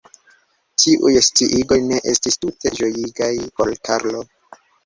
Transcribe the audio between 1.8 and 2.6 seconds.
ne estis